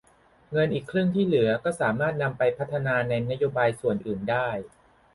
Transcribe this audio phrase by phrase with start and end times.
[0.51, 4.47] เงินอีกครึ่งที่เหลือก็สามารถนำไปพัฒนาในนโยบายส่วนอื่นได้